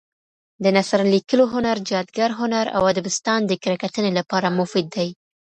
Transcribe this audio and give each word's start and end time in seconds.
د 0.63 0.65
نثر 0.77 0.99
لیکلو 1.13 1.43
هنر، 1.53 1.77
جادګر 1.89 2.29
هنر 2.39 2.65
او 2.75 2.81
ادبستان 2.91 3.39
د 3.45 3.51
کره 3.63 3.77
کتنې 3.83 4.11
لپاره 4.19 4.55
مفید 4.59 4.85
دي. 4.95 5.09